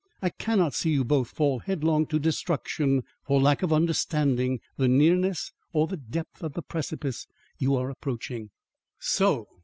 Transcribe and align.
I 0.19 0.31
cannot 0.31 0.73
see 0.73 0.89
you 0.89 1.03
both 1.03 1.29
fall 1.29 1.59
headlong 1.59 2.07
to 2.07 2.17
destruction 2.17 3.03
for 3.23 3.39
lack 3.39 3.61
of 3.61 3.71
understanding 3.71 4.59
the 4.75 4.87
nearness 4.87 5.51
or 5.73 5.85
the 5.85 5.97
depth 5.97 6.41
of 6.41 6.53
the 6.53 6.63
precipice 6.63 7.27
you 7.59 7.75
are 7.75 7.91
approaching." 7.91 8.49
"So!" 8.97 9.45